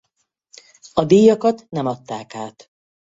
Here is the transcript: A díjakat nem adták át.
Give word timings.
A 0.93 1.03
díjakat 1.05 1.65
nem 1.69 1.85
adták 1.85 2.35
át. 2.35 2.71